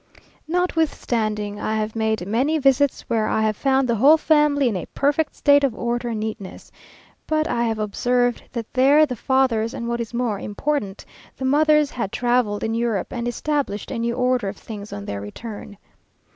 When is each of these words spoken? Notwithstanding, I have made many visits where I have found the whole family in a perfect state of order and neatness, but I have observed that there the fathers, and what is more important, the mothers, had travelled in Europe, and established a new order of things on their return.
Notwithstanding, 0.47 1.59
I 1.59 1.75
have 1.75 1.95
made 1.95 2.25
many 2.25 2.57
visits 2.57 3.01
where 3.03 3.27
I 3.27 3.43
have 3.43 3.55
found 3.55 3.87
the 3.87 3.93
whole 3.97 4.17
family 4.17 4.67
in 4.67 4.75
a 4.75 4.87
perfect 4.95 5.35
state 5.35 5.63
of 5.63 5.75
order 5.75 6.09
and 6.09 6.19
neatness, 6.19 6.71
but 7.27 7.47
I 7.47 7.65
have 7.65 7.77
observed 7.77 8.41
that 8.51 8.73
there 8.73 9.05
the 9.05 9.15
fathers, 9.15 9.75
and 9.75 9.87
what 9.87 10.01
is 10.01 10.11
more 10.11 10.39
important, 10.39 11.05
the 11.37 11.45
mothers, 11.45 11.91
had 11.91 12.11
travelled 12.11 12.63
in 12.63 12.73
Europe, 12.73 13.13
and 13.13 13.27
established 13.27 13.91
a 13.91 13.99
new 13.99 14.15
order 14.15 14.49
of 14.49 14.57
things 14.57 14.91
on 14.91 15.05
their 15.05 15.21
return. 15.21 15.77